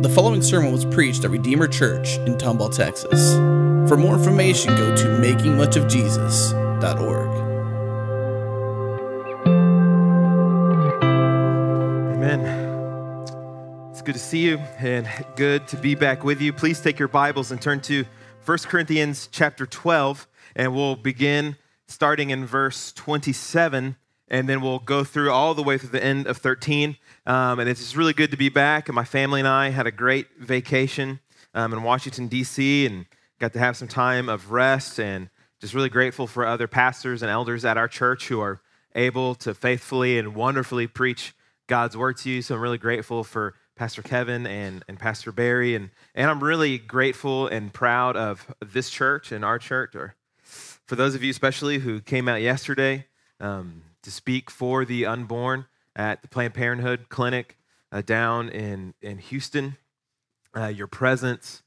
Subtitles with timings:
[0.00, 3.34] The following sermon was preached at Redeemer Church in Tomball, Texas.
[3.88, 7.28] For more information, go to makingmuchofjesus.org.
[12.14, 12.40] Amen.
[13.90, 16.52] It's good to see you and good to be back with you.
[16.52, 18.04] Please take your Bibles and turn to
[18.44, 21.56] 1 Corinthians chapter 12, and we'll begin
[21.88, 23.96] starting in verse 27,
[24.28, 26.96] and then we'll go through all the way through the end of 13.
[27.28, 28.88] Um, and it's just really good to be back.
[28.88, 31.20] And my family and I had a great vacation
[31.52, 33.04] um, in Washington, D.C., and
[33.38, 34.98] got to have some time of rest.
[34.98, 35.28] And
[35.60, 38.62] just really grateful for other pastors and elders at our church who are
[38.94, 41.34] able to faithfully and wonderfully preach
[41.66, 42.40] God's word to you.
[42.40, 45.74] So I'm really grateful for Pastor Kevin and, and Pastor Barry.
[45.74, 50.96] And, and I'm really grateful and proud of this church and our church, or for
[50.96, 53.04] those of you especially who came out yesterday
[53.38, 55.66] um, to speak for the unborn
[55.98, 57.58] at the Planned Parenthood Clinic
[57.92, 59.76] uh, down in, in Houston.
[60.56, 61.62] Uh, your presence,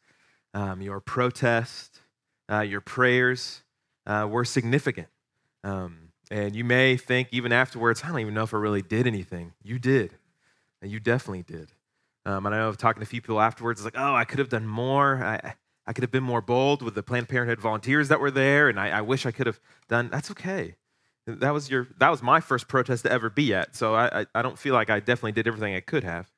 [0.55, 1.99] um, your protest,
[2.51, 3.62] uh, your prayers
[4.07, 5.07] uh, were significant.
[5.63, 9.05] Um, and you may think, even afterwards, I don't even know if I really did
[9.05, 9.54] anything.
[9.62, 10.15] You did.
[10.82, 11.73] And you definitely did.
[12.26, 14.23] Um, and I know of talking to a few people afterwards, it's like, oh, I
[14.23, 15.23] could have done more.
[15.23, 18.70] I, I could have been more bold with the Planned Parenthood volunteers that were there,
[18.70, 20.10] and I, I wish I could have done.
[20.10, 20.76] That's okay.
[21.27, 23.75] That was your that was my first protest to ever be at.
[23.75, 26.31] So I, I, I don't feel like I definitely did everything I could have.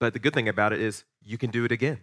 [0.00, 2.00] But the good thing about it is you can do it again.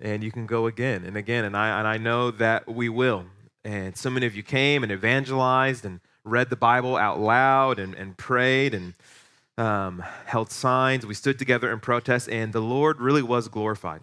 [0.00, 1.44] And you can go again and again.
[1.44, 3.26] And I and I know that we will.
[3.64, 7.94] And so many of you came and evangelized and read the Bible out loud and,
[7.94, 8.94] and prayed and
[9.58, 11.06] um, held signs.
[11.06, 14.00] We stood together in protest, and the Lord really was glorified.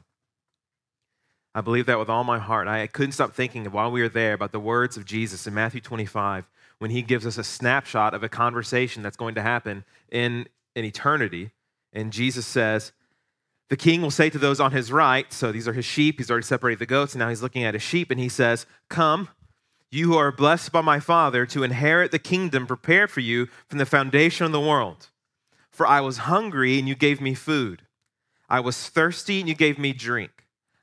[1.56, 2.68] I believe that with all my heart.
[2.68, 5.82] I couldn't stop thinking while we were there about the words of Jesus in Matthew
[5.82, 6.46] 25
[6.80, 10.86] when he gives us a snapshot of a conversation that's going to happen in an
[10.86, 11.52] eternity.
[11.94, 12.94] And Jesus says,
[13.70, 16.32] The king will say to those on his right, so these are his sheep, he's
[16.32, 19.30] already separated the goats, and now he's looking at his sheep, and he says, Come,
[19.92, 23.80] you who are blessed by my Father, to inherit the kingdom prepared for you from
[23.80, 25.10] the foundation of the world.
[25.72, 27.84] For I was hungry, and you gave me food.
[28.48, 30.39] I was thirsty, and you gave me drink.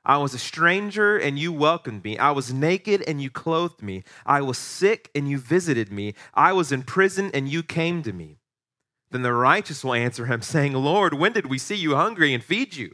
[0.07, 2.17] I was a stranger and you welcomed me.
[2.17, 4.05] I was naked and you clothed me.
[4.25, 6.13] I was sick and you visited me.
[6.33, 8.37] I was in prison and you came to me.
[9.11, 12.41] Then the righteous will answer him, saying, Lord, when did we see you hungry and
[12.41, 12.93] feed you,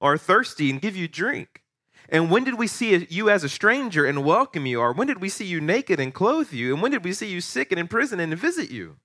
[0.00, 1.62] or thirsty and give you drink?
[2.08, 4.80] And when did we see you as a stranger and welcome you?
[4.80, 6.74] Or when did we see you naked and clothe you?
[6.74, 8.96] And when did we see you sick and in prison and visit you?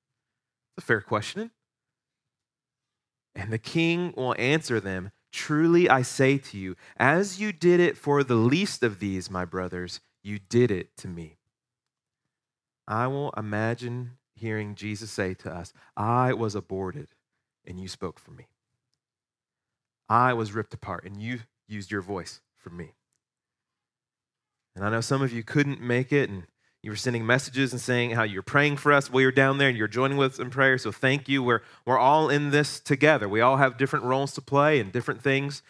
[0.76, 1.52] It's a fair question.
[3.36, 7.98] And the king will answer them Truly I say to you, as you did it
[7.98, 11.38] for the least of these, my brothers, you did it to me.
[12.88, 17.10] I won't imagine hearing Jesus say to us, I was aborted
[17.66, 18.48] and you spoke for me.
[20.08, 22.94] I was ripped apart and you used your voice for me.
[24.76, 26.44] And I know some of you couldn't make it and
[26.84, 29.68] you were sending messages and saying how you're praying for us while you're down there
[29.68, 30.78] and you're joining with us in prayer.
[30.78, 31.42] So thank you.
[31.42, 33.28] We're, we're all in this together.
[33.28, 35.64] We all have different roles to play and different things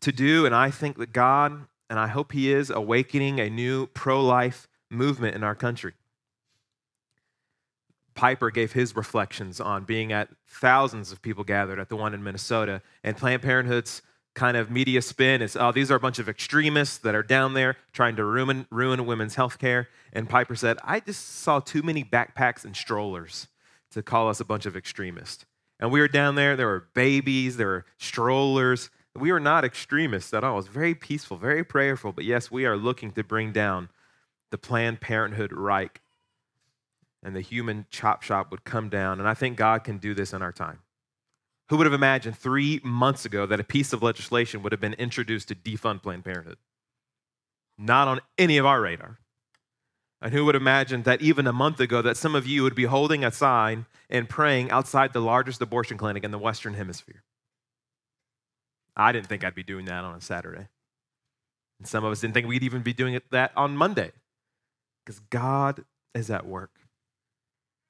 [0.00, 0.46] to do.
[0.46, 4.66] And I think that God, and I hope He is, awakening a new pro life
[4.90, 5.92] movement in our country.
[8.14, 12.24] Piper gave his reflections on being at thousands of people gathered at the one in
[12.24, 14.00] Minnesota, and Planned Parenthood's
[14.36, 17.54] kind of media spin is, oh, these are a bunch of extremists that are down
[17.54, 19.88] there trying to ruin, ruin women's health care.
[20.12, 23.48] And Piper said, I just saw too many backpacks and strollers
[23.90, 25.46] to call us a bunch of extremists.
[25.80, 28.90] And we were down there, there were babies, there were strollers.
[29.14, 30.52] We were not extremists at all.
[30.52, 32.12] It was very peaceful, very prayerful.
[32.12, 33.88] But yes, we are looking to bring down
[34.50, 36.02] the Planned Parenthood Reich.
[37.22, 39.18] And the human chop shop would come down.
[39.18, 40.80] And I think God can do this in our time.
[41.68, 44.94] Who would have imagined three months ago that a piece of legislation would have been
[44.94, 46.58] introduced to defund Planned Parenthood?
[47.76, 49.18] Not on any of our radar.
[50.22, 52.74] And who would have imagined that even a month ago that some of you would
[52.74, 57.22] be holding a sign and praying outside the largest abortion clinic in the Western Hemisphere?
[58.96, 60.68] I didn't think I'd be doing that on a Saturday.
[61.78, 64.12] And some of us didn't think we'd even be doing it that on Monday.
[65.04, 65.84] Because God
[66.14, 66.70] is at work.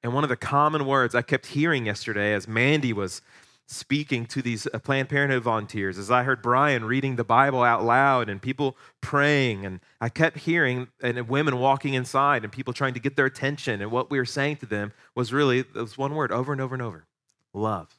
[0.03, 3.21] And one of the common words I kept hearing yesterday as Mandy was
[3.67, 7.83] speaking to these uh, Planned Parenthood volunteers, as I heard Brian reading the Bible out
[7.83, 12.93] loud and people praying, and I kept hearing and women walking inside and people trying
[12.93, 15.97] to get their attention, and what we were saying to them was really it was
[15.97, 17.05] one word over and over and over:
[17.53, 17.89] love.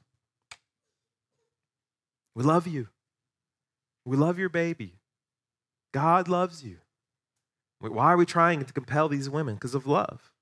[2.34, 2.88] We love you.
[4.04, 4.94] We love your baby.
[5.92, 6.78] God loves you.
[7.80, 9.54] Why are we trying to compel these women?
[9.54, 10.32] Because of love.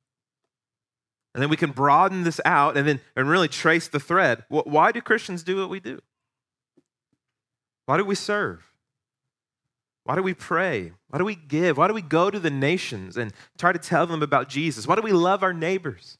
[1.36, 4.44] And then we can broaden this out and then and really trace the thread.
[4.48, 6.00] Why do Christians do what we do?
[7.84, 8.64] Why do we serve?
[10.04, 10.92] Why do we pray?
[11.10, 11.76] Why do we give?
[11.76, 14.86] Why do we go to the nations and try to tell them about Jesus?
[14.86, 16.16] Why do we love our neighbors?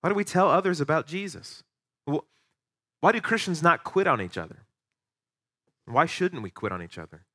[0.00, 1.62] Why do we tell others about Jesus?
[2.06, 4.60] Why do Christians not quit on each other?
[5.84, 7.26] Why shouldn't we quit on each other?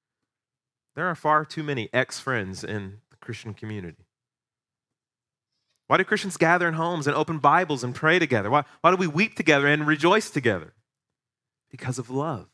[0.96, 4.08] There are far too many ex friends in the Christian community.
[5.94, 8.50] Why do Christians gather in homes and open Bibles and pray together?
[8.50, 10.74] Why, why do we weep together and rejoice together?
[11.70, 12.48] Because of love.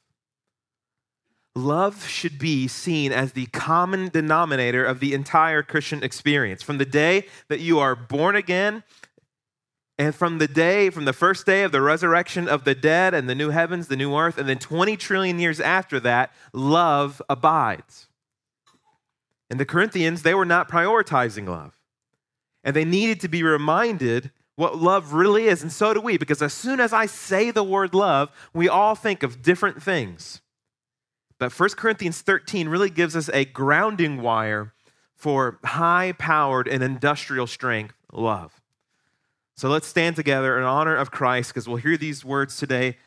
[1.55, 6.61] Love should be seen as the common denominator of the entire Christian experience.
[6.61, 8.83] From the day that you are born again,
[9.97, 13.29] and from the day, from the first day of the resurrection of the dead and
[13.29, 18.09] the new heavens, the new earth, and then 20 trillion years after that, love abides.
[19.49, 21.78] And the Corinthians, they were not prioritizing love.
[22.63, 25.61] And they needed to be reminded what love really is.
[25.61, 28.93] And so do we, because as soon as I say the word love, we all
[28.93, 30.41] think of different things.
[31.37, 34.73] But 1 Corinthians 13 really gives us a grounding wire
[35.15, 38.61] for high powered and industrial strength love.
[39.55, 42.97] So let's stand together in honor of Christ because we'll hear these words today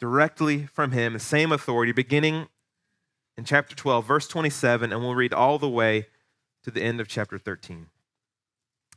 [0.00, 2.48] directly from him, the same authority, beginning
[3.36, 6.06] in chapter 12, verse 27, and we'll read all the way
[6.64, 7.86] to the end of chapter 13.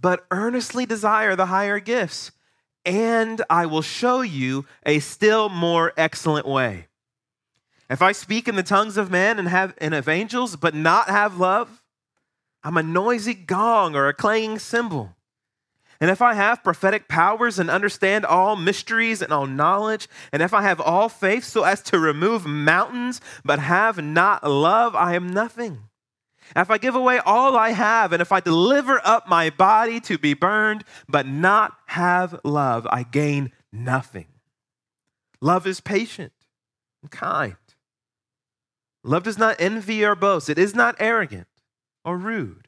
[0.00, 2.30] But earnestly desire the higher gifts
[2.88, 6.86] and I will show you a still more excellent way.
[7.90, 11.10] If I speak in the tongues of men and have and of angels, but not
[11.10, 11.82] have love,
[12.64, 15.14] I'm a noisy gong or a clanging cymbal.
[16.00, 20.54] And if I have prophetic powers and understand all mysteries and all knowledge, and if
[20.54, 25.28] I have all faith so as to remove mountains, but have not love, I am
[25.28, 25.87] nothing.
[26.56, 30.18] If I give away all I have, and if I deliver up my body to
[30.18, 34.26] be burned, but not have love, I gain nothing.
[35.40, 36.32] Love is patient
[37.02, 37.56] and kind.
[39.04, 41.46] Love does not envy or boast, it is not arrogant
[42.04, 42.67] or rude.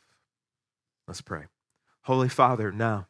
[1.11, 1.43] Let's pray.
[2.03, 3.07] Holy Father, now,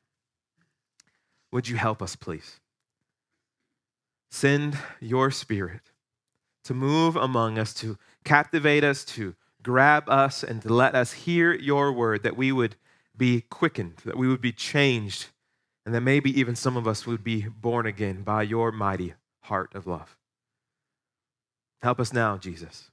[1.52, 2.60] would you help us, please?
[4.32, 5.92] Send your spirit
[6.64, 11.54] to move among us, to captivate us, to grab us, and to let us hear
[11.54, 12.76] your word, that we would
[13.16, 15.28] be quickened, that we would be changed,
[15.86, 19.76] and that maybe even some of us would be born again by your mighty heart
[19.76, 20.18] of love.
[21.84, 22.90] Help us now, Jesus.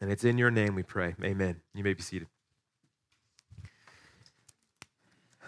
[0.00, 1.14] And it's in your name we pray.
[1.22, 1.60] Amen.
[1.74, 2.28] You may be seated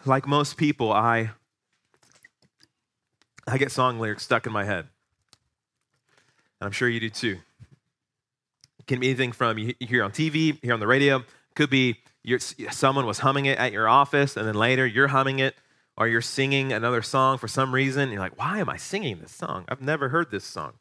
[0.05, 1.31] like most people, I,
[3.47, 4.87] I get song lyrics stuck in my head.
[6.61, 7.39] And I'm sure you do too.
[8.79, 11.25] It can be anything from you hear on TV, hear on the radio.
[11.55, 11.97] Could be
[12.71, 15.55] someone was humming it at your office, and then later you're humming it,
[15.97, 18.11] or you're singing another song for some reason.
[18.11, 19.65] You're like, why am I singing this song?
[19.69, 20.75] I've never heard this song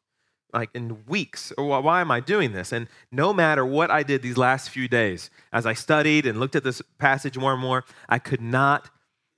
[0.54, 4.22] like in weeks or why am i doing this and no matter what i did
[4.22, 7.84] these last few days as i studied and looked at this passage more and more
[8.08, 8.90] i could not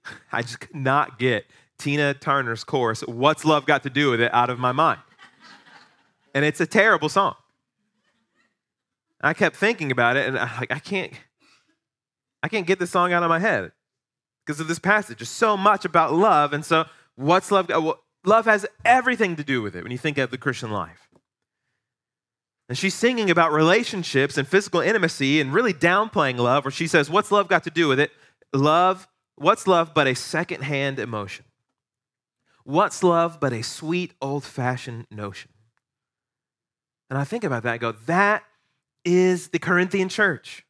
[0.32, 1.46] I just could not get
[1.77, 5.00] Tina Turner's chorus, What's Love Got to Do with It, out of my mind.
[6.34, 7.36] And it's a terrible song.
[9.22, 11.12] I kept thinking about it, and I, like, I can't,
[12.44, 13.72] I can't get this song out of my head
[14.46, 15.20] because of this passage.
[15.20, 17.70] There's so much about love, and so what's love?
[17.70, 20.72] Uh, well, love has everything to do with it when you think of the Christian
[20.72, 21.10] life.
[22.70, 27.10] And she's singing about relationships and physical intimacy and really downplaying love, where she says,
[27.10, 28.12] What's love got to do with it?
[28.53, 29.08] Love,
[29.39, 31.46] what's love but a secondhand emotion?
[32.63, 35.51] What's love but a sweet, old fashioned notion?
[37.10, 38.43] And I think about that, I go, That
[39.03, 40.65] is the Corinthian church.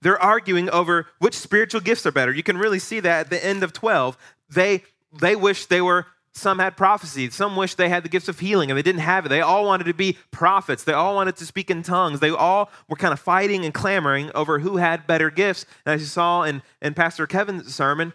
[0.00, 2.32] They're arguing over which spiritual gifts are better.
[2.32, 4.16] You can really see that at the end of 12.
[4.48, 4.84] They,
[5.18, 6.06] they wish they were
[6.38, 7.30] some had prophecy.
[7.30, 9.28] Some wished they had the gifts of healing and they didn't have it.
[9.28, 10.84] They all wanted to be prophets.
[10.84, 12.20] They all wanted to speak in tongues.
[12.20, 15.66] They all were kind of fighting and clamoring over who had better gifts.
[15.84, 18.12] And as you saw in, in Pastor Kevin's sermon,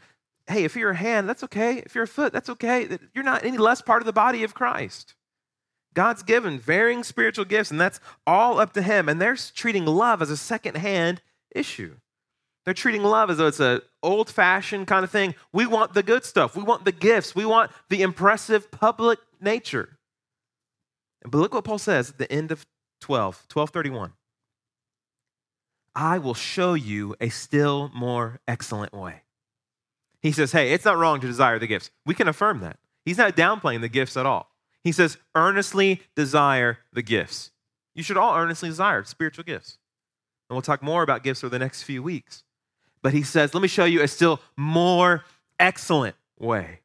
[0.48, 1.78] hey, if you're a hand, that's okay.
[1.86, 2.98] If you're a foot, that's okay.
[3.14, 5.16] You're not any less part of the body of Christ.
[5.94, 9.08] God's given varying spiritual gifts, and that's all up to Him.
[9.08, 11.22] And they're treating love as a second hand
[11.56, 11.98] issue.
[12.66, 15.36] They're treating love as though it's an old fashioned kind of thing.
[15.52, 16.56] We want the good stuff.
[16.56, 17.36] We want the gifts.
[17.36, 19.98] We want the impressive public nature.
[21.26, 22.66] But look what Paul says at the end of
[23.02, 24.14] 12, 1231.
[25.96, 29.22] I will show you a still more excellent way.
[30.22, 31.92] He says, hey, it's not wrong to desire the gifts.
[32.06, 32.78] We can affirm that.
[33.06, 34.50] He's not downplaying the gifts at all.
[34.84, 37.52] He says, earnestly desire the gifts.
[37.94, 39.78] You should all earnestly desire spiritual gifts.
[40.50, 42.44] And we'll talk more about gifts over the next few weeks.
[43.04, 45.24] But he says, let me show you a still more
[45.60, 46.80] excellent way.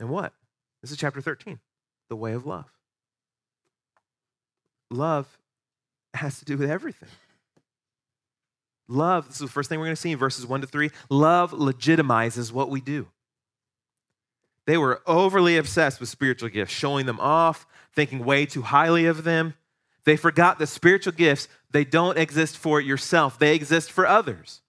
[0.00, 0.32] And what?
[0.80, 1.58] This is chapter 13,
[2.08, 2.72] the way of love.
[4.90, 5.26] Love
[6.14, 7.08] has to do with everything.
[8.86, 10.90] Love, this is the first thing we're going to see in verses 1 to 3.
[11.10, 13.08] Love legitimizes what we do.
[14.66, 19.24] They were overly obsessed with spiritual gifts, showing them off, thinking way too highly of
[19.24, 19.54] them.
[20.04, 24.62] They forgot that spiritual gifts, they don't exist for yourself, they exist for others.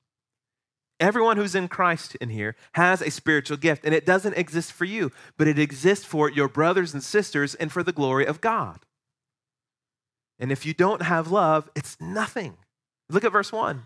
[0.99, 4.85] Everyone who's in Christ in here has a spiritual gift, and it doesn't exist for
[4.85, 8.79] you, but it exists for your brothers and sisters and for the glory of God.
[10.39, 12.57] And if you don't have love, it's nothing.
[13.09, 13.83] Look at verse 1.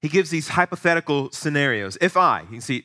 [0.00, 1.96] He gives these hypothetical scenarios.
[2.00, 2.84] If I, you see,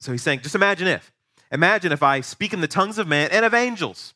[0.00, 1.12] so he's saying, just imagine if.
[1.50, 4.14] Imagine if I speak in the tongues of man and of angels,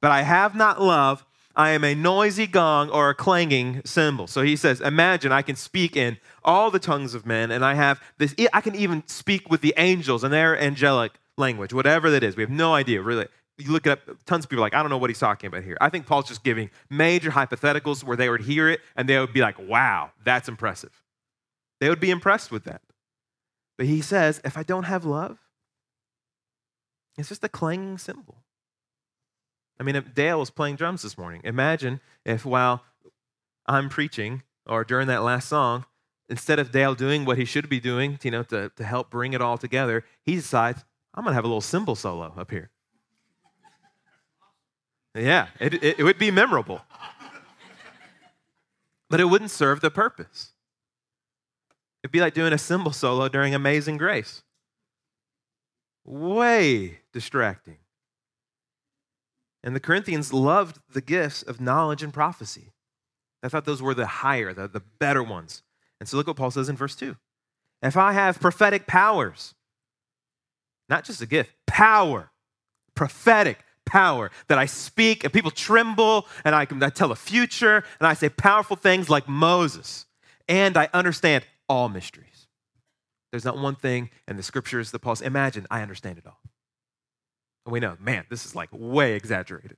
[0.00, 1.24] but I have not love,
[1.56, 4.26] I am a noisy gong or a clanging cymbal.
[4.26, 7.74] So he says, Imagine I can speak in all the tongues of men, and I
[7.74, 12.22] have this, I can even speak with the angels and their angelic language, whatever that
[12.22, 12.36] is.
[12.36, 13.26] We have no idea, really.
[13.58, 15.48] You look it up, tons of people are like, I don't know what he's talking
[15.48, 15.76] about here.
[15.80, 19.32] I think Paul's just giving major hypotheticals where they would hear it and they would
[19.32, 21.02] be like, wow, that's impressive.
[21.80, 22.80] They would be impressed with that.
[23.76, 25.38] But he says, if I don't have love,
[27.18, 28.39] it's just a clanging cymbal.
[29.80, 32.84] I mean, if Dale was playing drums this morning, imagine if while
[33.64, 35.86] I'm preaching or during that last song,
[36.28, 39.32] instead of Dale doing what he should be doing, you know, to, to help bring
[39.32, 40.84] it all together, he decides,
[41.14, 42.68] I'm going to have a little cymbal solo up here.
[45.14, 46.82] Yeah, it, it, it would be memorable.
[49.08, 50.52] But it wouldn't serve the purpose.
[52.04, 54.42] It'd be like doing a cymbal solo during Amazing Grace.
[56.04, 57.78] Way distracting.
[59.62, 62.72] And the Corinthians loved the gifts of knowledge and prophecy.
[63.42, 65.62] I thought those were the higher, the, the better ones.
[65.98, 67.16] And so look what Paul says in verse 2.
[67.82, 69.54] If I have prophetic powers,
[70.88, 72.30] not just a gift, power,
[72.94, 77.84] prophetic power, that I speak and people tremble and I, can, I tell the future
[77.98, 80.06] and I say powerful things like Moses,
[80.48, 82.48] and I understand all mysteries.
[83.30, 86.40] There's not one thing in the scriptures that Paul says, imagine I understand it all.
[87.64, 89.76] And we know, man, this is like way exaggerated.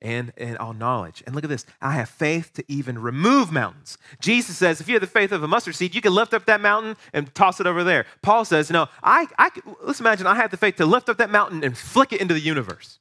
[0.00, 1.22] And, and all knowledge.
[1.24, 1.64] And look at this.
[1.80, 3.98] I have faith to even remove mountains.
[4.20, 6.44] Jesus says, if you have the faith of a mustard seed, you can lift up
[6.46, 8.04] that mountain and toss it over there.
[8.20, 9.50] Paul says, no, I, I
[9.84, 12.34] let's imagine I have the faith to lift up that mountain and flick it into
[12.34, 12.98] the universe.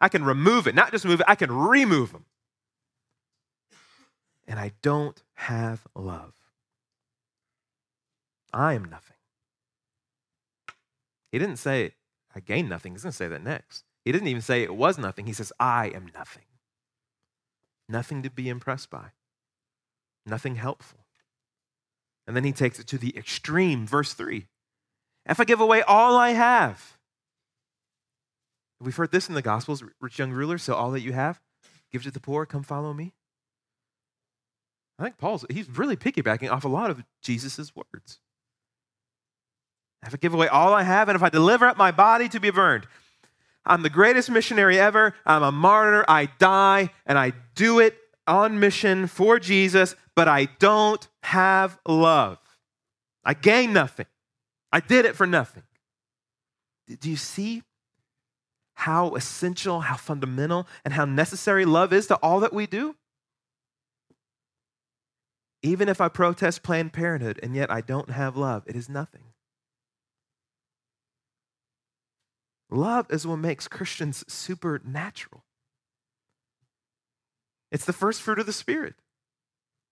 [0.00, 2.24] I can remove it, not just move it, I can remove them.
[4.46, 6.34] And I don't have love.
[8.52, 9.16] I am nothing.
[11.32, 11.94] He didn't say
[12.38, 12.92] I gain nothing.
[12.92, 13.82] He's going to say that next.
[14.04, 15.26] He didn't even say it was nothing.
[15.26, 16.44] He says, I am nothing.
[17.88, 19.06] Nothing to be impressed by,
[20.24, 21.00] nothing helpful.
[22.28, 24.46] And then he takes it to the extreme, verse 3.
[25.28, 26.96] If I give away all I have,
[28.80, 31.40] we've heard this in the Gospels, rich young ruler, so all that you have,
[31.90, 33.14] give to the poor, come follow me.
[34.96, 38.20] I think Paul's, he's really piggybacking off a lot of Jesus' words.
[40.06, 42.40] If I give away all I have and if I deliver up my body to
[42.40, 42.86] be burned,
[43.66, 45.14] I'm the greatest missionary ever.
[45.26, 46.04] I'm a martyr.
[46.08, 52.38] I die and I do it on mission for Jesus, but I don't have love.
[53.24, 54.06] I gain nothing.
[54.72, 55.64] I did it for nothing.
[57.00, 57.62] Do you see
[58.74, 62.94] how essential, how fundamental, and how necessary love is to all that we do?
[65.62, 69.22] Even if I protest Planned Parenthood and yet I don't have love, it is nothing.
[72.70, 75.44] Love is what makes Christians supernatural.
[77.70, 78.94] It's the first fruit of the Spirit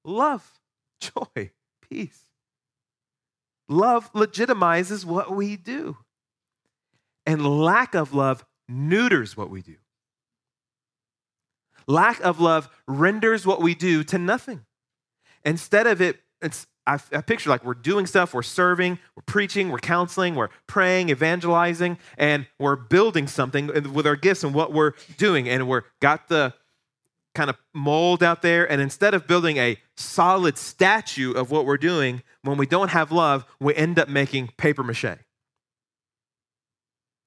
[0.05, 0.61] love,
[1.01, 1.51] joy,
[1.89, 2.21] peace.
[3.69, 5.97] Love legitimizes what we do,
[7.25, 9.77] and lack of love neuters what we do.
[11.89, 14.65] Lack of love renders what we do to nothing.
[15.45, 19.71] Instead of it, it's I, I picture like we're doing stuff, we're serving, we're preaching,
[19.71, 24.93] we're counseling, we're praying, evangelizing, and we're building something with our gifts and what we're
[25.17, 25.49] doing.
[25.49, 26.55] And we're got the
[27.35, 28.71] kind of mold out there.
[28.71, 33.11] And instead of building a solid statue of what we're doing, when we don't have
[33.13, 35.19] love, we end up making paper mache.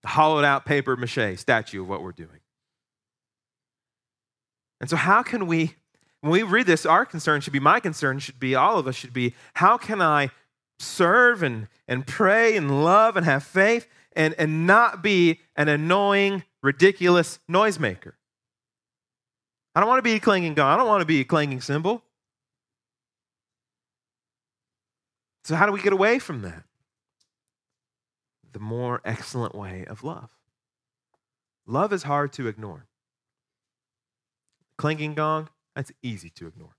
[0.05, 2.39] Hollowed out paper mache statue of what we're doing.
[4.79, 5.75] And so, how can we
[6.21, 8.95] when we read this, our concern should be, my concern should be, all of us
[8.95, 10.31] should be, how can I
[10.77, 16.43] serve and, and pray and love and have faith and, and not be an annoying,
[16.61, 18.13] ridiculous noisemaker?
[19.75, 20.73] I don't want to be a clanging gong.
[20.73, 22.03] I don't want to be a clanging cymbal.
[25.45, 26.63] So, how do we get away from that?
[28.51, 30.29] The more excellent way of love.
[31.65, 32.87] Love is hard to ignore.
[34.77, 36.75] Clanging gong, that's easy to ignore.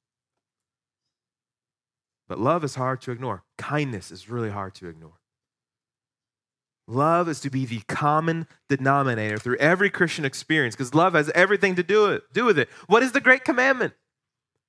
[2.29, 3.43] But love is hard to ignore.
[3.59, 5.21] Kindness is really hard to ignore.
[6.87, 11.77] Love is to be the common denominator through every Christian experience because love has everything
[11.77, 12.69] to do, it, do with it.
[12.87, 13.95] What is the great commandment?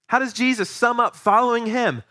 [0.08, 2.04] How does Jesus sum up following him?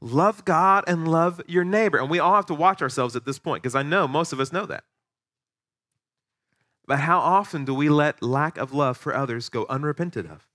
[0.00, 1.98] Love God and love your neighbor.
[1.98, 4.40] And we all have to watch ourselves at this point because I know most of
[4.40, 4.84] us know that.
[6.86, 10.46] But how often do we let lack of love for others go unrepented of?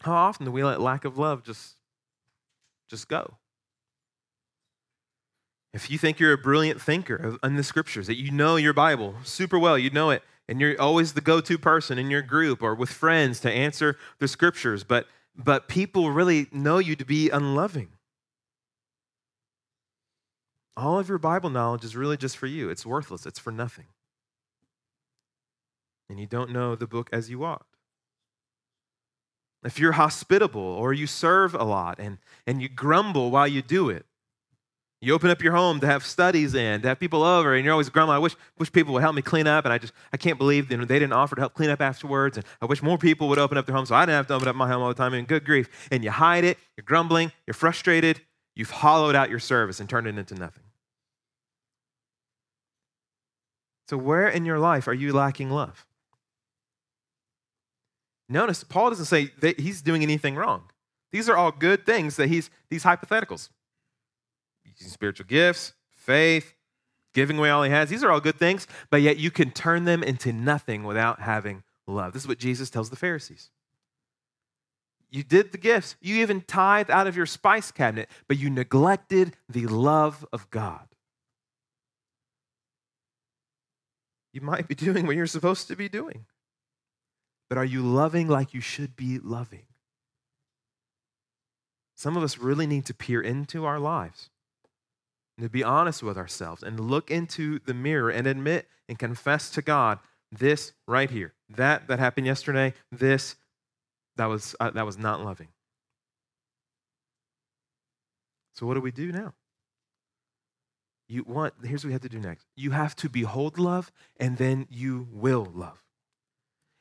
[0.00, 1.76] How often do we let lack of love just,
[2.88, 3.34] just go?
[5.72, 9.14] If you think you're a brilliant thinker in the scriptures, that you know your Bible
[9.24, 12.62] super well, you know it, and you're always the go to person in your group
[12.62, 15.06] or with friends to answer the scriptures, but,
[15.36, 17.88] but people really know you to be unloving.
[20.76, 22.70] All of your Bible knowledge is really just for you.
[22.70, 23.86] It's worthless, it's for nothing.
[26.08, 27.66] And you don't know the book as you ought
[29.64, 33.90] if you're hospitable or you serve a lot and, and you grumble while you do
[33.90, 34.06] it,
[35.02, 37.72] you open up your home to have studies in, to have people over, and you're
[37.72, 38.16] always grumbling.
[38.16, 40.68] I wish, wish people would help me clean up, and I just I can't believe
[40.68, 42.38] that they didn't offer to help clean up afterwards.
[42.38, 44.34] And I wish more people would open up their home so I didn't have to
[44.34, 45.12] open up my home all the time.
[45.12, 45.68] And good grief.
[45.92, 48.20] And you hide it, you're grumbling, you're frustrated,
[48.54, 50.64] you've hollowed out your service and turned it into nothing.
[53.88, 55.85] So, where in your life are you lacking love?
[58.28, 60.64] Notice Paul doesn't say that he's doing anything wrong.
[61.12, 63.50] These are all good things that he's these hypotheticals.
[64.64, 66.54] Using spiritual gifts, faith,
[67.14, 67.88] giving away all he has.
[67.88, 71.62] These are all good things, but yet you can turn them into nothing without having
[71.86, 72.12] love.
[72.12, 73.50] This is what Jesus tells the Pharisees.
[75.08, 75.96] You did the gifts.
[76.00, 80.88] You even tithed out of your spice cabinet, but you neglected the love of God.
[84.32, 86.26] You might be doing what you're supposed to be doing.
[87.48, 89.66] But are you loving like you should be loving?
[91.96, 94.30] Some of us really need to peer into our lives
[95.36, 99.50] and to be honest with ourselves and look into the mirror and admit and confess
[99.50, 99.98] to God
[100.32, 103.36] this right here, that that happened yesterday, this
[104.16, 105.48] that was uh, that was not loving.
[108.54, 109.34] So what do we do now?
[111.08, 112.46] You want here's what we have to do next.
[112.56, 115.82] You have to behold love and then you will love.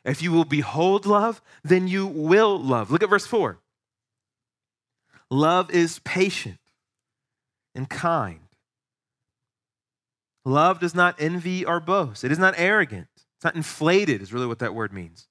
[0.05, 2.91] If you will behold love, then you will love.
[2.91, 3.59] Look at verse 4.
[5.31, 6.59] Love is patient
[7.73, 8.39] and kind.
[10.45, 12.23] Love does not envy or boast.
[12.23, 13.07] It is not arrogant.
[13.15, 15.27] It's not inflated, is really what that word means.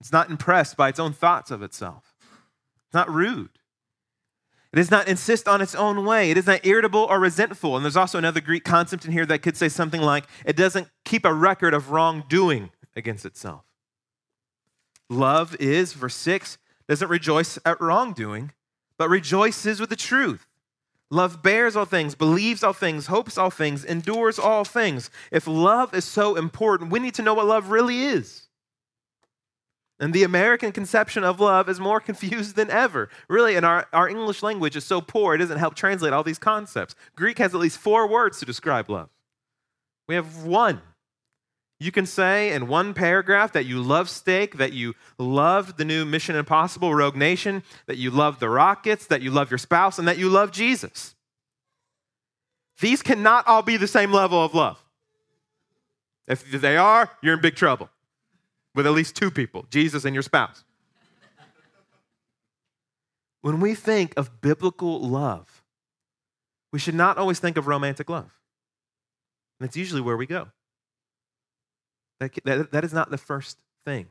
[0.00, 2.14] It's not impressed by its own thoughts of itself.
[2.86, 3.50] It's not rude.
[4.72, 6.30] It does not insist on its own way.
[6.30, 7.76] It is not irritable or resentful.
[7.76, 10.88] And there's also another Greek concept in here that could say something like it doesn't
[11.04, 13.64] keep a record of wrongdoing against itself.
[15.08, 18.52] Love is, verse 6, doesn't rejoice at wrongdoing,
[18.98, 20.46] but rejoices with the truth.
[21.10, 25.10] Love bears all things, believes all things, hopes all things, endures all things.
[25.30, 28.48] If love is so important, we need to know what love really is.
[30.00, 33.10] And the American conception of love is more confused than ever.
[33.28, 36.38] Really, and our, our English language is so poor, it doesn't help translate all these
[36.38, 36.94] concepts.
[37.14, 39.10] Greek has at least four words to describe love
[40.08, 40.80] We have one.
[41.82, 46.04] You can say in one paragraph that you love steak, that you loved the new
[46.04, 50.06] Mission Impossible Rogue Nation, that you love the Rockets, that you love your spouse, and
[50.06, 51.16] that you love Jesus.
[52.78, 54.78] These cannot all be the same level of love.
[56.28, 57.90] If they are, you're in big trouble
[58.76, 60.62] with at least two people Jesus and your spouse.
[63.40, 65.64] When we think of biblical love,
[66.72, 68.38] we should not always think of romantic love.
[69.58, 70.46] And it's usually where we go.
[72.22, 74.06] That, that, that is not the first thing.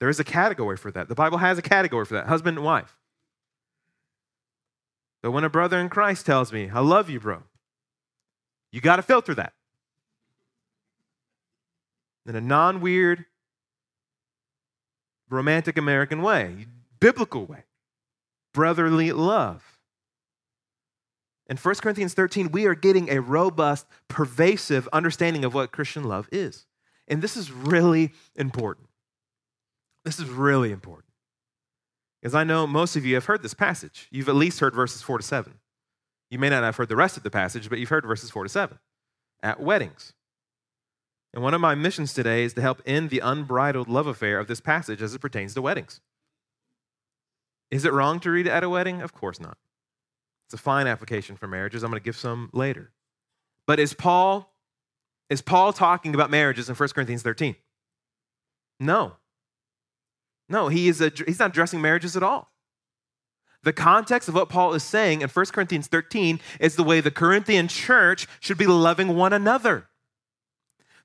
[0.00, 1.08] There is a category for that.
[1.08, 2.96] The Bible has a category for that husband and wife.
[5.22, 7.42] But when a brother in Christ tells me, I love you, bro,
[8.72, 9.52] you got to filter that
[12.26, 13.26] in a non weird,
[15.28, 16.66] romantic American way,
[16.98, 17.64] biblical way,
[18.52, 19.73] brotherly love.
[21.48, 26.28] In 1 Corinthians 13, we are getting a robust, pervasive understanding of what Christian love
[26.32, 26.66] is.
[27.06, 28.88] And this is really important.
[30.04, 31.10] This is really important.
[32.20, 34.08] Because I know most of you have heard this passage.
[34.10, 35.54] You've at least heard verses 4 to 7.
[36.30, 38.44] You may not have heard the rest of the passage, but you've heard verses 4
[38.44, 38.78] to 7
[39.42, 40.14] at weddings.
[41.34, 44.46] And one of my missions today is to help end the unbridled love affair of
[44.46, 46.00] this passage as it pertains to weddings.
[47.70, 49.02] Is it wrong to read it at a wedding?
[49.02, 49.58] Of course not.
[50.54, 51.82] It's a fine application for marriages.
[51.82, 52.92] I'm going to give some later.
[53.66, 54.54] But is Paul
[55.28, 57.56] is Paul talking about marriages in 1 Corinthians 13?
[58.78, 59.14] No.
[60.48, 62.52] No, he is a, he's not addressing marriages at all.
[63.64, 67.10] The context of what Paul is saying in 1 Corinthians 13 is the way the
[67.10, 69.88] Corinthian church should be loving one another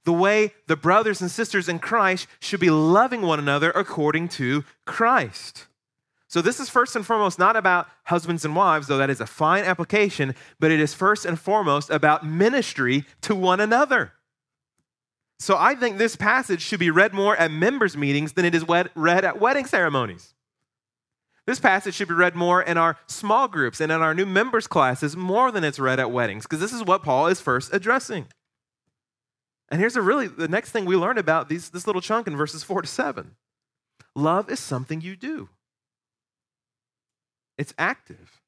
[0.06, 4.64] the way the brothers and sisters in Christ should be loving one another according to
[4.86, 5.68] Christ.
[6.30, 9.26] So, this is first and foremost not about husbands and wives, though that is a
[9.26, 14.13] fine application, but it is first and foremost about ministry to one another.
[15.39, 18.63] So, I think this passage should be read more at members' meetings than it is
[18.68, 20.36] read at wedding ceremonies.
[21.48, 24.68] This passage should be read more in our small groups and in our new members'
[24.68, 28.28] classes more than it's read at weddings, because this is what Paul is first addressing.
[29.70, 32.38] And here's a really the next thing we learn about these, this little chunk in
[32.38, 33.36] verses four to seven.
[34.15, 35.50] Love is something you do.
[37.60, 38.39] It's active.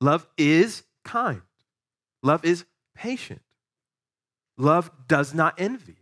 [0.00, 1.42] Love is kind.
[2.22, 3.42] Love is patient.
[4.56, 5.98] Love does not envy,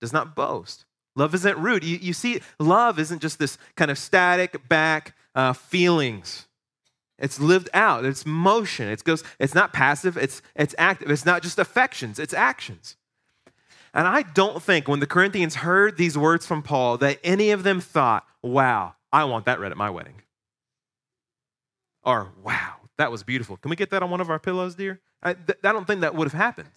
[0.00, 0.84] does not boast.
[1.16, 1.82] Love isn't rude.
[1.82, 6.46] You, you see, love isn't just this kind of static back uh, feelings.
[7.18, 8.04] It's lived out.
[8.04, 8.88] It's motion.
[8.88, 9.22] It goes.
[9.38, 10.16] It's not passive.
[10.16, 11.10] It's it's active.
[11.10, 12.18] It's not just affections.
[12.18, 12.96] It's actions.
[13.92, 17.62] And I don't think when the Corinthians heard these words from Paul that any of
[17.62, 20.21] them thought, wow, I want that read at my wedding.
[22.04, 23.56] Or, wow, that was beautiful.
[23.56, 25.00] Can we get that on one of our pillows, dear?
[25.22, 26.70] I, th- I don't think that would have happened.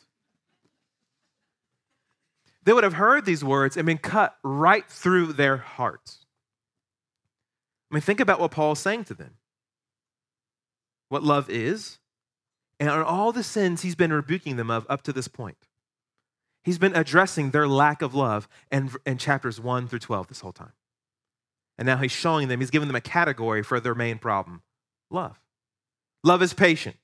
[2.63, 6.25] They would have heard these words and been cut right through their hearts.
[7.91, 9.35] I mean, think about what Paul is saying to them
[11.09, 11.99] what love is,
[12.79, 15.67] and on all the sins he's been rebuking them of up to this point.
[16.63, 20.51] He's been addressing their lack of love in, in chapters 1 through 12 this whole
[20.51, 20.73] time.
[21.77, 24.63] And now he's showing them, he's giving them a category for their main problem
[25.09, 25.39] love.
[26.23, 26.97] Love is patient.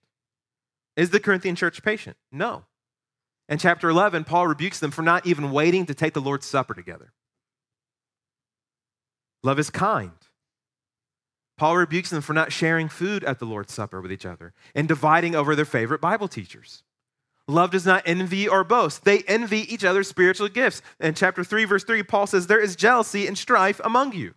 [0.96, 2.18] Is the Corinthian church patient?
[2.32, 2.66] No.
[3.48, 6.74] In chapter 11, Paul rebukes them for not even waiting to take the Lord's Supper
[6.74, 7.14] together.
[9.44, 10.12] Love is kind.
[11.58, 14.88] Paul rebukes them for not sharing food at the Lord's Supper with each other and
[14.88, 16.84] dividing over their favorite Bible teachers.
[17.48, 19.04] Love does not envy or boast.
[19.04, 20.82] They envy each other's spiritual gifts.
[21.00, 24.34] In chapter 3, verse 3, Paul says, There is jealousy and strife among you.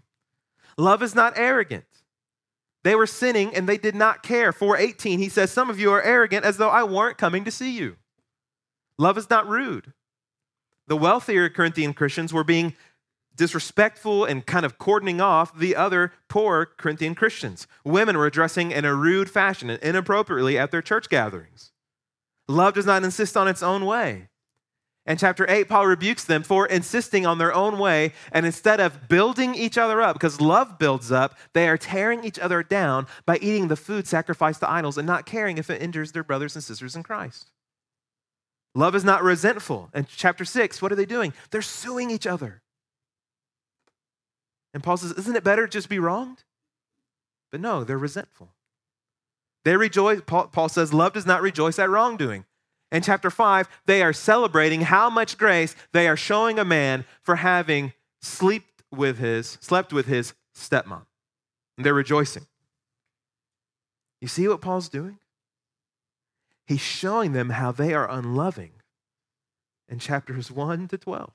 [0.76, 1.84] Love is not arrogant.
[2.84, 4.52] They were sinning and they did not care.
[4.52, 7.72] 418, he says, Some of you are arrogant as though I weren't coming to see
[7.72, 7.96] you.
[8.98, 9.94] Love is not rude.
[10.86, 12.76] The wealthier Corinthian Christians were being
[13.34, 17.66] disrespectful and kind of cordoning off the other poor Corinthian Christians.
[17.84, 21.72] Women were dressing in a rude fashion and inappropriately at their church gatherings.
[22.46, 24.28] Love does not insist on its own way.
[25.06, 29.06] In chapter 8, Paul rebukes them for insisting on their own way, and instead of
[29.08, 33.36] building each other up, because love builds up, they are tearing each other down by
[33.36, 36.64] eating the food sacrificed to idols and not caring if it injures their brothers and
[36.64, 37.50] sisters in Christ.
[38.74, 39.90] Love is not resentful.
[39.94, 41.34] In chapter 6, what are they doing?
[41.50, 42.62] They're suing each other.
[44.72, 46.44] And Paul says, Isn't it better just be wronged?
[47.52, 48.54] But no, they're resentful.
[49.64, 52.44] They rejoice, Paul, Paul says, love does not rejoice at wrongdoing.
[52.94, 57.34] In chapter 5, they are celebrating how much grace they are showing a man for
[57.34, 61.02] having slept with his, slept with his stepmom.
[61.76, 62.46] And they're rejoicing.
[64.20, 65.18] You see what Paul's doing?
[66.68, 68.74] He's showing them how they are unloving
[69.88, 71.32] in chapters 1 to 12,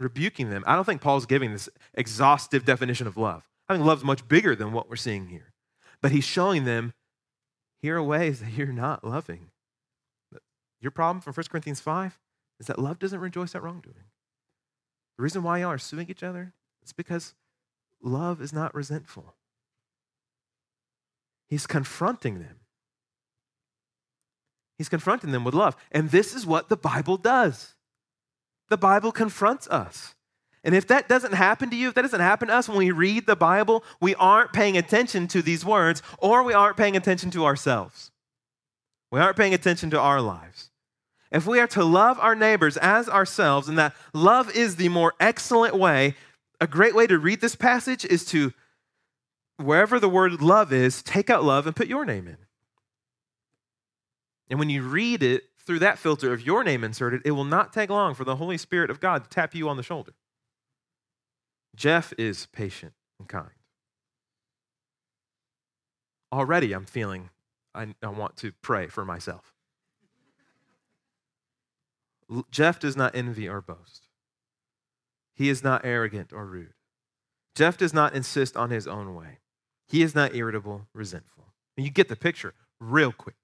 [0.00, 0.64] rebuking them.
[0.66, 3.44] I don't think Paul's giving this exhaustive definition of love.
[3.68, 5.52] I think love's much bigger than what we're seeing here.
[6.02, 6.94] But he's showing them
[7.80, 9.52] here are ways that you're not loving.
[10.80, 12.18] Your problem from 1 Corinthians 5
[12.60, 13.96] is that love doesn't rejoice at wrongdoing.
[15.16, 16.52] The reason why y'all are suing each other
[16.84, 17.34] is because
[18.02, 19.34] love is not resentful.
[21.48, 22.60] He's confronting them.
[24.76, 25.76] He's confronting them with love.
[25.90, 27.74] And this is what the Bible does.
[28.68, 30.14] The Bible confronts us.
[30.62, 32.90] And if that doesn't happen to you, if that doesn't happen to us when we
[32.90, 37.30] read the Bible, we aren't paying attention to these words or we aren't paying attention
[37.32, 38.10] to ourselves.
[39.10, 40.70] We aren't paying attention to our lives.
[41.30, 45.14] If we are to love our neighbors as ourselves, and that love is the more
[45.20, 46.14] excellent way,
[46.60, 48.52] a great way to read this passage is to,
[49.56, 52.38] wherever the word love is, take out love and put your name in.
[54.50, 57.72] And when you read it through that filter of your name inserted, it will not
[57.74, 60.12] take long for the Holy Spirit of God to tap you on the shoulder.
[61.76, 63.50] Jeff is patient and kind.
[66.32, 67.28] Already, I'm feeling
[67.74, 69.52] I, I want to pray for myself.
[72.50, 74.08] Jeff does not envy or boast.
[75.34, 76.74] He is not arrogant or rude.
[77.54, 79.38] Jeff does not insist on his own way.
[79.86, 81.46] He is not irritable, resentful.
[81.76, 83.36] And you get the picture real quick.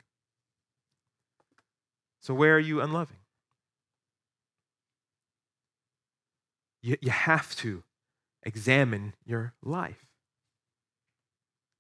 [2.21, 3.19] So, where are you unloving?
[6.83, 7.83] You, you have to
[8.43, 10.14] examine your life.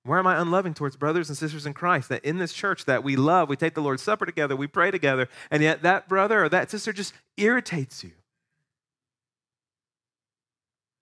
[0.04, 2.10] Where am I unloving towards brothers and sisters in Christ?
[2.10, 4.90] That in this church that we love, we take the Lord's Supper together, we pray
[4.90, 8.12] together, and yet that brother or that sister just irritates you.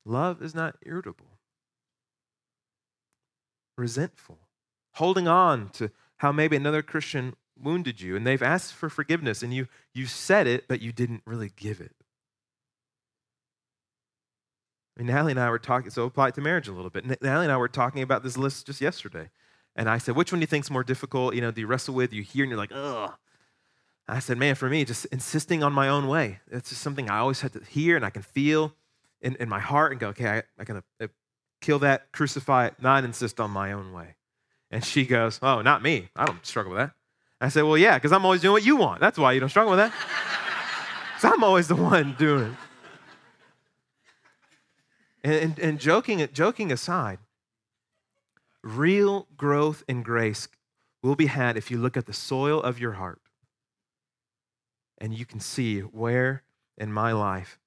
[0.05, 1.39] Love is not irritable,
[3.77, 4.39] resentful,
[4.95, 9.55] holding on to how maybe another Christian wounded you and they've asked for forgiveness and
[9.55, 12.02] you you said it but you didn't really give it.
[14.97, 17.07] I mean, Natalie and I were talking, so apply it to marriage a little bit.
[17.07, 19.31] Natalie and I were talking about this list just yesterday.
[19.75, 21.35] And I said, which one do you think's more difficult?
[21.35, 22.13] You know, do you wrestle with?
[22.13, 23.13] You hear and you're like, ugh.
[24.07, 26.41] I said, man, for me, just insisting on my own way.
[26.51, 28.75] It's just something I always had to hear and I can feel
[29.23, 31.07] in, in my heart and go, okay, I, I can uh,
[31.63, 34.17] kill that, crucify it, not insist on my own way.
[34.71, 36.09] And she goes, oh, not me.
[36.17, 36.93] I don't struggle with that.
[37.41, 39.01] I said, well, yeah, because I'm always doing what you want.
[39.01, 39.93] That's why you don't struggle with that.
[41.15, 42.72] Because I'm always the one doing it.
[45.25, 47.19] And, and, joking, joking aside,
[48.63, 50.49] real growth in grace
[51.03, 53.21] will be had if you look at the soil of your heart
[54.99, 56.43] and you can see where
[56.79, 57.59] in my life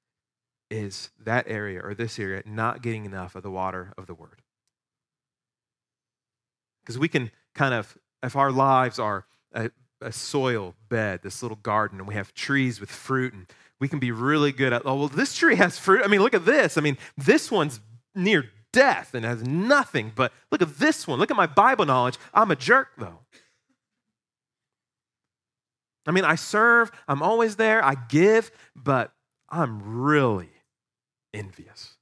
[0.72, 4.42] is that area or this area not getting enough of the water of the word.
[6.82, 9.70] Because we can kind of, if our lives are a,
[10.02, 13.48] a, soil bed, this little garden, and we have trees with fruit and
[13.80, 16.02] we can be really good at, oh, well, this tree has fruit.
[16.04, 16.78] I mean, look at this.
[16.78, 17.80] I mean, this one's
[18.14, 21.20] near death and has nothing, but look at this one.
[21.20, 22.18] Look at my Bible knowledge.
[22.34, 23.20] I'm a jerk, though.
[26.08, 29.12] I mean, I serve, I'm always there, I give, but
[29.50, 30.52] I'm really
[31.34, 31.96] envious.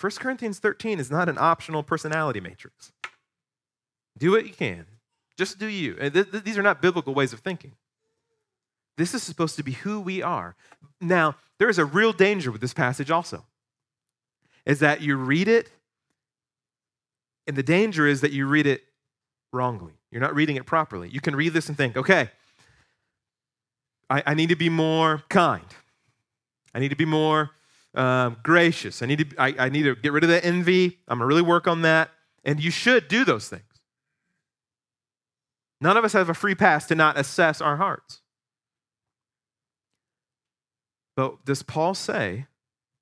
[0.00, 2.92] 1 Corinthians 13 is not an optional personality matrix.
[4.18, 4.86] Do what you can.
[5.38, 5.94] Just do you.
[6.10, 7.72] These are not biblical ways of thinking.
[8.96, 10.54] This is supposed to be who we are.
[11.00, 13.44] Now, there is a real danger with this passage also.
[14.64, 15.70] Is that you read it,
[17.46, 18.84] and the danger is that you read it
[19.52, 19.92] wrongly.
[20.10, 21.08] You're not reading it properly.
[21.08, 22.30] You can read this and think, okay,
[24.08, 25.64] I, I need to be more kind.
[26.74, 27.50] I need to be more
[27.94, 29.02] um, gracious.
[29.02, 30.98] I need, to, I, I need to get rid of that envy.
[31.08, 32.10] I'm going to really work on that.
[32.44, 33.62] And you should do those things.
[35.80, 38.20] None of us have a free pass to not assess our hearts.
[41.16, 42.46] But does Paul say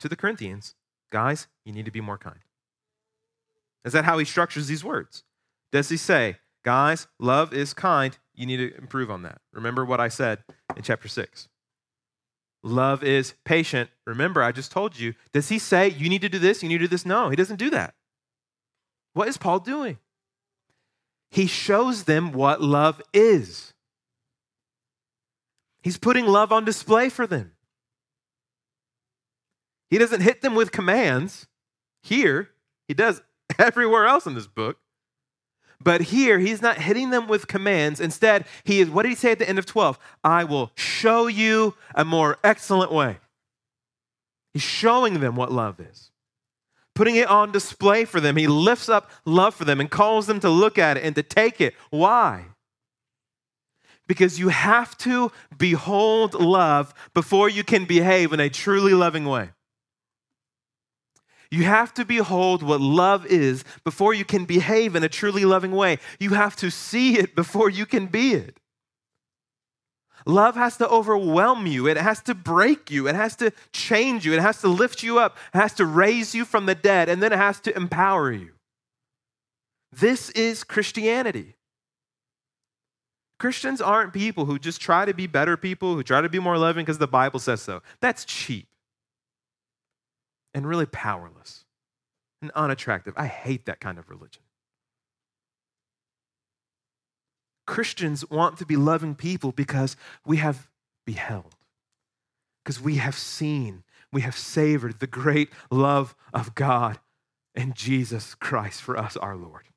[0.01, 0.75] to the Corinthians,
[1.11, 2.41] guys, you need to be more kind?
[3.85, 5.25] Is that how he structures these words?
[5.73, 9.41] Does he say, guys, love is kind, you need to improve on that?
[9.53, 10.45] Remember what I said
[10.77, 11.49] in chapter 6.
[12.63, 13.89] Love is patient.
[14.07, 15.15] Remember, I just told you.
[15.33, 17.07] Does he say, you need to do this, you need to do this?
[17.07, 17.95] No, he doesn't do that.
[19.15, 19.99] What is Paul doing?
[21.31, 23.73] He shows them what love is.
[25.83, 27.53] He's putting love on display for them.
[29.91, 31.47] He doesn't hit them with commands
[32.03, 32.51] here,
[32.89, 33.21] he does
[33.59, 34.79] everywhere else in this book.
[35.83, 38.01] But here, he's not hitting them with commands.
[38.01, 39.99] Instead, he is, what did he say at the end of 12?
[40.23, 43.17] I will show you a more excellent way.
[44.53, 46.11] He's showing them what love is,
[46.95, 48.37] putting it on display for them.
[48.37, 51.23] He lifts up love for them and calls them to look at it and to
[51.23, 51.75] take it.
[51.89, 52.47] Why?
[54.11, 59.51] because you have to behold love before you can behave in a truly loving way.
[61.51, 65.73] You have to behold what love is before you can behave in a truly loving
[65.73, 65.99] way.
[66.21, 68.61] You have to see it before you can be it.
[70.27, 71.89] Love has to overwhelm you.
[71.89, 73.09] It has to break you.
[73.09, 74.33] It has to change you.
[74.33, 75.39] It has to lift you up.
[75.53, 77.09] It has to raise you from the dead.
[77.09, 78.51] And then it has to empower you.
[79.91, 81.57] This is Christianity.
[83.41, 86.59] Christians aren't people who just try to be better people, who try to be more
[86.59, 87.83] loving because the Bible says so.
[88.01, 88.70] That's cheap
[90.55, 91.65] and really powerless
[92.43, 93.15] and unattractive.
[93.17, 94.43] I hate that kind of religion.
[97.67, 100.69] Christians want to be loving people because we have
[101.07, 101.55] beheld,
[102.65, 106.99] because we have seen, we have savored the great love of God
[107.55, 109.69] and Jesus Christ for us, our Lord.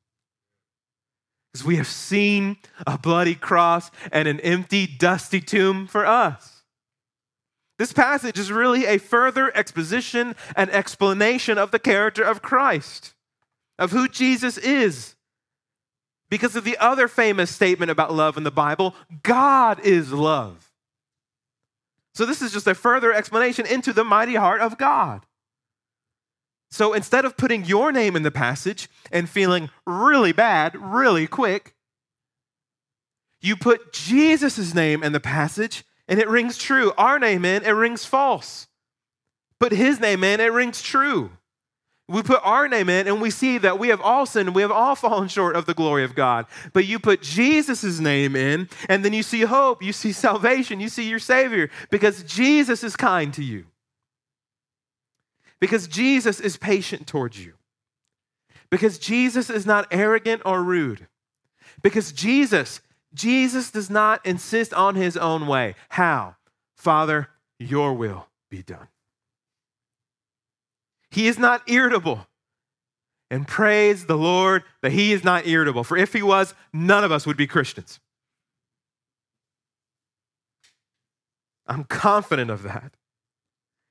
[1.52, 2.58] Because we have seen
[2.88, 6.53] a bloody cross and an empty, dusty tomb for us.
[7.80, 13.14] This passage is really a further exposition and explanation of the character of Christ,
[13.80, 15.16] of who Jesus is
[16.30, 20.72] because of the other famous statement about love in the Bible God is love.
[22.16, 25.26] So, this is just a further explanation into the mighty heart of God.
[26.70, 31.76] So, instead of putting your name in the passage and feeling really bad really quick,
[33.42, 36.92] you put Jesus' name in the passage and it rings true.
[36.98, 38.68] Our name in, it rings false.
[39.60, 41.32] Put his name in, it rings true
[42.10, 44.72] we put our name in and we see that we have all sinned, we have
[44.72, 46.46] all fallen short of the glory of God.
[46.74, 50.90] But you put Jesus' name in, and then you see hope, you see salvation, you
[50.90, 53.66] see your Savior, because Jesus is kind to you.
[55.60, 57.54] Because Jesus is patient towards you.
[58.70, 61.08] Because Jesus is not arrogant or rude.
[61.82, 62.82] Because Jesus,
[63.14, 65.76] Jesus does not insist on his own way.
[65.90, 66.36] How?
[66.76, 68.88] Father, your will be done.
[71.12, 72.28] He is not irritable.
[73.30, 75.84] And praise the Lord that he is not irritable.
[75.84, 78.00] For if he was, none of us would be Christians.
[81.66, 82.94] I'm confident of that.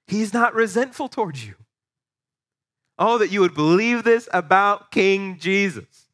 [0.07, 1.55] He's not resentful towards you.
[2.99, 6.09] Oh, that you would believe this about King Jesus.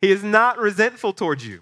[0.00, 1.60] He is not resentful towards you.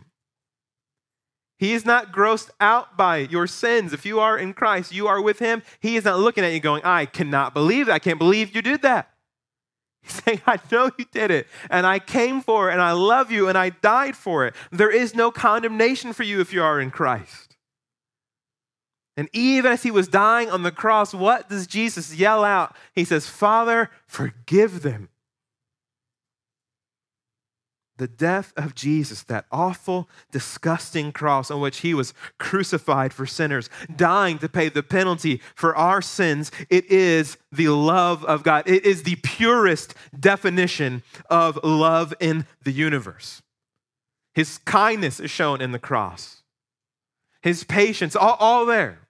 [1.60, 3.92] He is not grossed out by your sins.
[3.92, 5.62] If you are in Christ, you are with Him.
[5.78, 7.92] He is not looking at you going, I cannot believe that.
[7.92, 9.10] I can't believe you did that.
[10.02, 13.30] He's saying, I know you did it, and I came for it, and I love
[13.30, 14.54] you, and I died for it.
[14.72, 17.58] There is no condemnation for you if you are in Christ.
[19.18, 22.74] And even as he was dying on the cross, what does Jesus yell out?
[22.94, 25.09] He says, Father, forgive them,
[28.00, 33.68] the death of Jesus, that awful, disgusting cross on which he was crucified for sinners,
[33.94, 38.66] dying to pay the penalty for our sins, it is the love of God.
[38.66, 43.42] It is the purest definition of love in the universe.
[44.34, 46.42] His kindness is shown in the cross,
[47.42, 49.00] his patience, all, all there.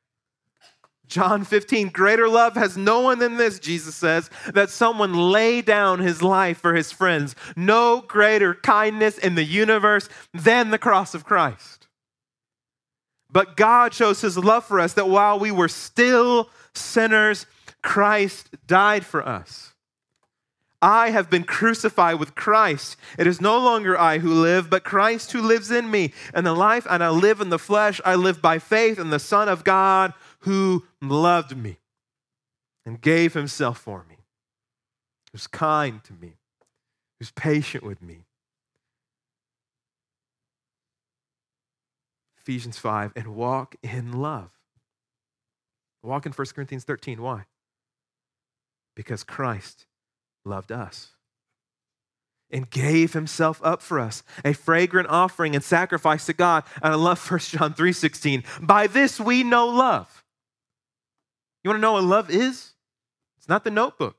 [1.11, 5.99] John 15, greater love has no one than this, Jesus says, that someone lay down
[5.99, 7.35] his life for his friends.
[7.57, 11.89] No greater kindness in the universe than the cross of Christ.
[13.29, 17.45] But God shows his love for us that while we were still sinners,
[17.83, 19.75] Christ died for us.
[20.83, 22.97] I have been crucified with Christ.
[23.19, 26.13] It is no longer I who live, but Christ who lives in me.
[26.33, 29.19] And the life and I live in the flesh, I live by faith in the
[29.19, 31.79] Son of God who loved me
[32.87, 34.17] and gave himself for me,
[35.33, 36.35] who's kind to me,
[37.19, 38.25] who's patient with me.
[42.39, 44.51] Ephesians 5, and walk in love.
[46.03, 47.21] Walk in 1 Corinthians 13.
[47.21, 47.45] Why?
[48.97, 49.87] Because Christ
[50.45, 51.11] loved us
[52.51, 56.65] and gave himself up for us, a fragrant offering and sacrifice to God.
[56.83, 58.43] And I love 1 John 3:16.
[58.61, 60.20] By this we know love
[61.63, 62.73] you want to know what love is?
[63.39, 64.17] It's not the notebook.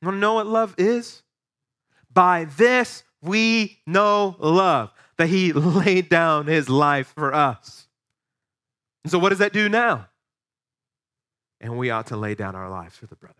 [0.00, 1.22] You want to know what love is?
[2.12, 7.86] By this we know love, that he laid down his life for us.
[9.04, 10.08] And so, what does that do now?
[11.60, 13.36] And we ought to lay down our lives for the brothers.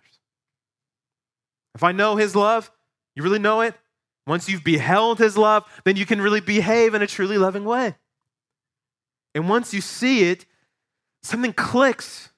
[1.75, 2.71] If I know his love,
[3.15, 3.75] you really know it.
[4.27, 7.97] Once you've beheld his love, then you can really behave in a truly loving way.
[9.35, 10.45] And once you see it,
[11.23, 12.31] something clicks,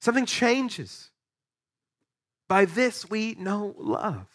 [0.00, 1.10] something changes.
[2.48, 4.26] By this we know love.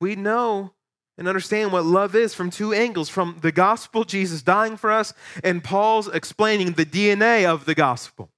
[0.00, 0.72] We know
[1.18, 5.12] and understand what love is from two angles from the gospel, Jesus dying for us,
[5.44, 8.30] and Paul's explaining the DNA of the gospel.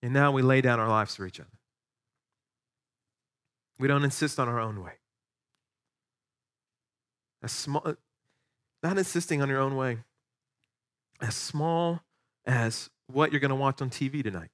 [0.00, 1.48] And now we lay down our lives for each other.
[3.80, 4.92] We don't insist on our own way.
[7.42, 7.96] As small,
[8.82, 9.98] not insisting on your own way,
[11.20, 12.00] as small
[12.46, 14.50] as what you're going to watch on TV tonight.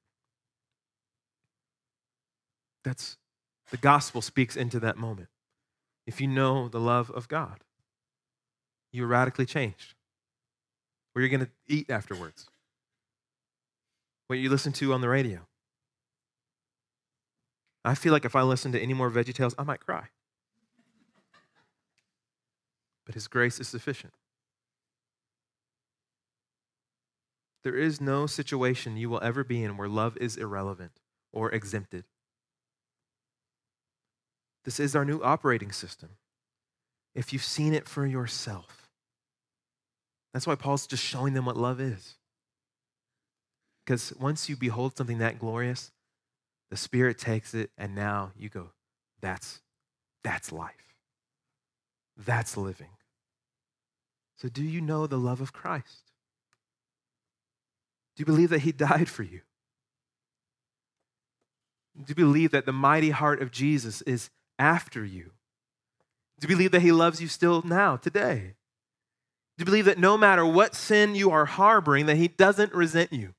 [2.85, 3.17] That's
[3.71, 5.29] the gospel speaks into that moment.
[6.07, 7.61] If you know the love of God,
[8.93, 9.95] you're radically changed.
[11.13, 12.49] Where you're going to eat afterwards,
[14.27, 15.47] what you listen to on the radio.
[17.85, 20.09] I feel like if I listen to any more Veggie Tales, I might cry.
[23.07, 24.15] But His grace is sufficient.
[27.65, 31.01] There is no situation you will ever be in where love is irrelevant
[31.33, 32.05] or exempted.
[34.65, 36.11] This is our new operating system.
[37.15, 38.89] If you've seen it for yourself,
[40.33, 42.17] that's why Paul's just showing them what love is.
[43.85, 45.91] Because once you behold something that glorious,
[46.71, 48.71] the Spirit takes it, and now you go,
[49.21, 49.61] that's,
[50.23, 50.95] that's life.
[52.17, 52.89] That's living.
[54.37, 56.04] So, do you know the love of Christ?
[58.17, 59.41] Do you believe that He died for you?
[61.97, 65.31] Do you believe that the mighty heart of Jesus is after you?
[66.41, 68.55] Do you believe that He loves you still now, today?
[69.57, 73.13] Do you believe that no matter what sin you are harboring, that He doesn't resent
[73.13, 73.35] you?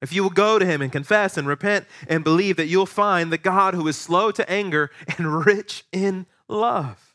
[0.00, 3.32] If you will go to Him and confess and repent and believe that you'll find
[3.32, 7.11] the God who is slow to anger and rich in love.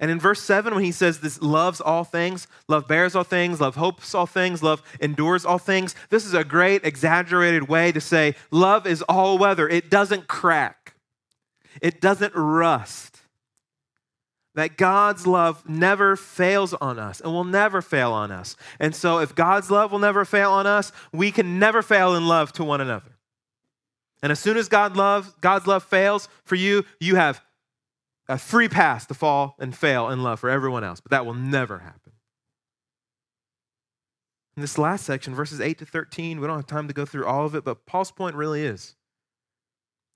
[0.00, 3.60] And in verse 7, when he says this loves all things, love bears all things,
[3.60, 8.00] love hopes all things, love endures all things, this is a great exaggerated way to
[8.00, 9.68] say love is all weather.
[9.68, 10.94] It doesn't crack,
[11.82, 13.18] it doesn't rust.
[14.56, 18.56] That God's love never fails on us and will never fail on us.
[18.80, 22.26] And so, if God's love will never fail on us, we can never fail in
[22.26, 23.12] love to one another.
[24.22, 27.40] And as soon as God love, God's love fails for you, you have
[28.30, 31.34] a free pass to fall and fail in love for everyone else, but that will
[31.34, 32.12] never happen.
[34.56, 37.26] In this last section, verses 8 to 13, we don't have time to go through
[37.26, 38.94] all of it, but Paul's point really is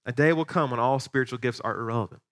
[0.07, 2.23] a day will come when all spiritual gifts are irrelevant.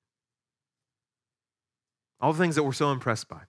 [2.20, 3.40] All the things that we're so impressed by,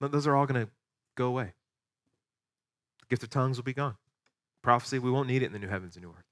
[0.00, 0.70] those are all going to
[1.16, 1.54] go away.
[3.00, 3.96] The gift of tongues will be gone.
[4.62, 6.24] Prophecy, we won't need it in the new heavens and new earth.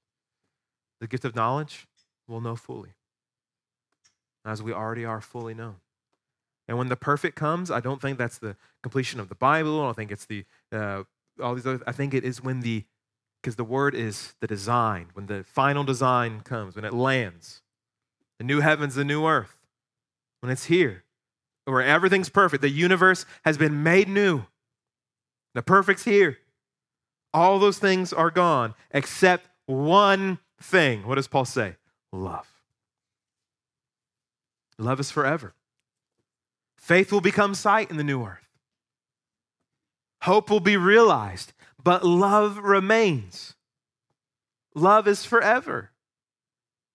[1.01, 1.85] The gift of knowledge,
[2.29, 2.93] we'll know fully
[4.45, 5.75] as we already are fully known.
[6.67, 9.81] And when the perfect comes, I don't think that's the completion of the Bible.
[9.81, 11.03] I don't think it's the uh,
[11.41, 11.83] all these other.
[11.85, 12.85] I think it is when the
[13.41, 15.07] because the word is the design.
[15.13, 17.61] When the final design comes, when it lands,
[18.37, 19.57] the new heavens, the new earth,
[20.39, 21.03] when it's here,
[21.65, 24.43] where everything's perfect, the universe has been made new.
[25.53, 26.37] The perfect's here.
[27.33, 31.05] All those things are gone except one thing.
[31.05, 31.75] What does Paul say?
[32.11, 32.52] Love.
[34.77, 35.53] Love is forever.
[36.77, 38.39] Faith will become sight in the new earth.
[40.23, 43.55] Hope will be realized, but love remains.
[44.75, 45.91] Love is forever.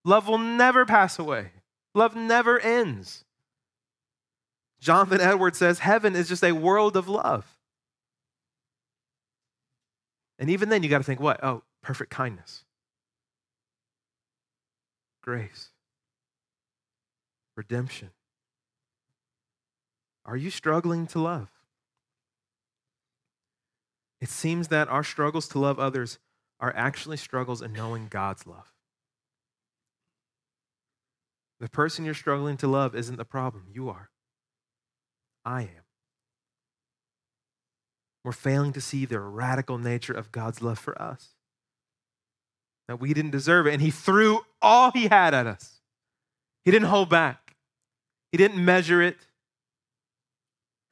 [0.04, 1.52] Love will never pass away.
[1.94, 3.24] Love never ends.
[4.80, 7.58] Jonathan Edwards says heaven is just a world of love.
[10.38, 11.42] And even then, you got to think what?
[11.42, 12.64] Oh, perfect kindness,
[15.20, 15.70] grace,
[17.58, 18.10] redemption.
[20.24, 21.48] Are you struggling to love?
[24.20, 26.18] It seems that our struggles to love others
[26.60, 28.72] are actually struggles in knowing God's love.
[31.60, 34.10] The person you're struggling to love isn't the problem, you are.
[35.44, 35.84] I am.
[38.24, 41.30] We're failing to see the radical nature of God's love for us.
[42.86, 45.80] That we didn't deserve it, and He threw all He had at us.
[46.64, 47.47] He didn't hold back.
[48.32, 49.16] He didn't measure it.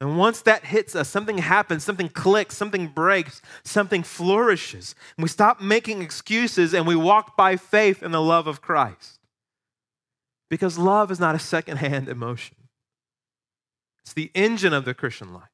[0.01, 4.95] And once that hits us, something happens, something clicks, something breaks, something flourishes.
[5.16, 9.18] And we stop making excuses and we walk by faith in the love of Christ.
[10.51, 12.57] Because love is not a secondhand emotion,
[14.03, 15.49] it's the engine of the Christian life.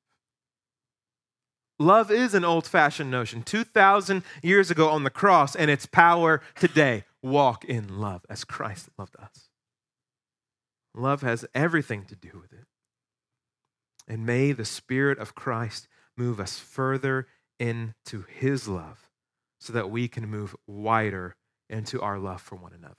[1.78, 6.40] Love is an old fashioned notion, 2,000 years ago on the cross, and its power
[6.54, 7.04] today.
[7.22, 9.48] Walk in love as Christ loved us.
[10.94, 12.66] Love has everything to do with it.
[14.06, 17.26] And may the Spirit of Christ move us further
[17.58, 19.08] into His love
[19.58, 21.36] so that we can move wider
[21.70, 22.96] into our love for one another.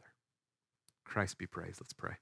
[1.04, 1.80] Christ be praised.
[1.82, 2.16] Let's pray.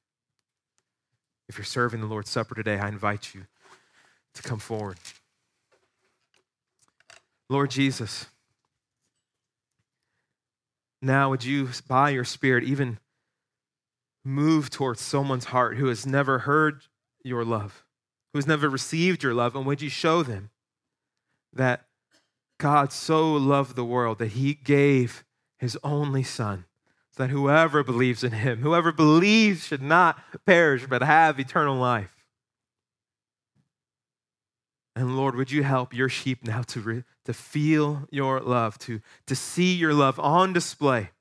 [1.48, 3.46] If you're serving the Lord's Supper today, I invite you
[4.34, 4.98] to come forward.
[7.50, 8.26] Lord Jesus,
[11.02, 13.00] now would you, by your Spirit, even
[14.24, 16.84] move towards someone's heart who has never heard
[17.24, 17.86] your love,
[18.34, 20.50] who has never received your love, and would you show them
[21.54, 21.86] that
[22.60, 25.24] God so loved the world that he gave
[25.58, 26.66] his only Son,
[27.12, 32.26] so that whoever believes in him, whoever believes should not perish but have eternal life.
[34.96, 39.02] And Lord, would you help your sheep now to, re- to feel your love, to,
[39.26, 41.12] to see your love on display,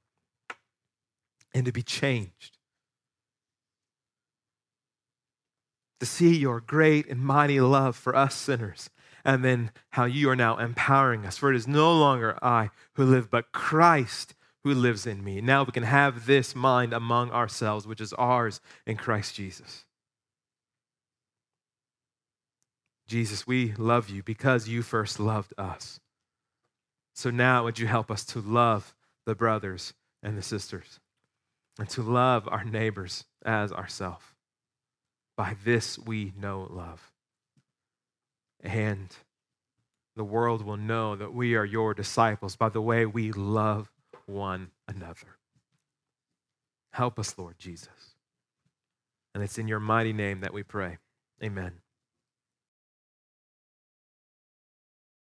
[1.55, 2.59] and to be changed?
[6.01, 8.91] To see your great and mighty love for us sinners,
[9.25, 11.37] and then how you are now empowering us.
[11.37, 14.35] For it is no longer I who live, but Christ
[14.65, 15.41] who lives in me.
[15.41, 19.85] Now we can have this mind among ourselves, which is ours in Christ Jesus.
[23.07, 25.99] Jesus, we love you because you first loved us.
[27.15, 28.95] So now, would you help us to love
[29.27, 31.01] the brothers and the sisters
[31.79, 34.25] and to love our neighbors as ourselves?
[35.41, 37.13] By this we know love.
[38.63, 39.09] And
[40.15, 43.91] the world will know that we are your disciples by the way we love
[44.27, 45.39] one another.
[46.93, 48.17] Help us, Lord Jesus.
[49.35, 50.99] And it's in your mighty name that we pray.
[51.43, 51.73] Amen.